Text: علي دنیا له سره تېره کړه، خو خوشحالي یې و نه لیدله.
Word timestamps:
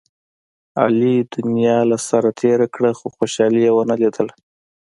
علي 0.81 1.15
دنیا 1.35 1.77
له 1.89 1.97
سره 2.07 2.29
تېره 2.41 2.67
کړه، 2.75 2.89
خو 2.97 3.05
خوشحالي 3.15 3.61
یې 3.65 3.71
و 3.73 3.79
نه 3.89 3.95
لیدله. 4.01 4.33